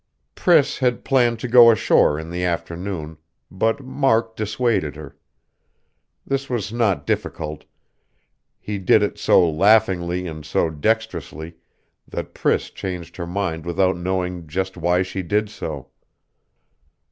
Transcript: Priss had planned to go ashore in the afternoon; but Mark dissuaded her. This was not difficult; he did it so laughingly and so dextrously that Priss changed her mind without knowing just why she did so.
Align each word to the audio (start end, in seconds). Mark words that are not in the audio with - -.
Priss 0.33 0.79
had 0.79 1.05
planned 1.05 1.37
to 1.41 1.47
go 1.47 1.69
ashore 1.69 2.17
in 2.17 2.31
the 2.31 2.43
afternoon; 2.43 3.17
but 3.51 3.81
Mark 3.83 4.35
dissuaded 4.35 4.95
her. 4.95 5.15
This 6.25 6.49
was 6.49 6.73
not 6.73 7.05
difficult; 7.05 7.65
he 8.59 8.79
did 8.79 9.03
it 9.03 9.19
so 9.19 9.47
laughingly 9.47 10.25
and 10.25 10.43
so 10.43 10.71
dextrously 10.71 11.53
that 12.07 12.33
Priss 12.33 12.71
changed 12.71 13.15
her 13.17 13.27
mind 13.27 13.63
without 13.63 13.95
knowing 13.95 14.47
just 14.47 14.75
why 14.75 15.03
she 15.03 15.21
did 15.21 15.51
so. 15.51 15.89